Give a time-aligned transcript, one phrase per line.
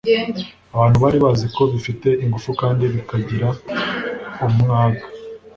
[0.73, 3.47] abantu bari bazi ko bifite ingufu kandi bikagira
[4.45, 5.03] umwaga